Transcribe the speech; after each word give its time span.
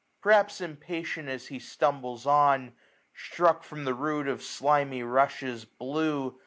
Perhaps 0.19 0.61
impatient 0.61 1.29
as 1.29 1.49
he 1.49 1.59
stumbles 1.59 2.25
on. 2.25 2.73
Struck 3.13 3.61
from 3.63 3.83
the 3.85 3.93
root 3.93 4.27
of 4.27 4.41
slimy 4.41 5.03
rushes, 5.03 5.63
blue. 5.63 6.39